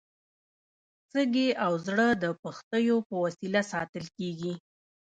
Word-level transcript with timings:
سږي 1.11 1.47
او 1.65 1.73
زړه 1.87 2.07
د 2.23 2.25
پښتیو 2.41 2.97
په 3.07 3.15
وسیله 3.25 3.61
ساتل 3.71 4.05
کېږي. 4.17 4.53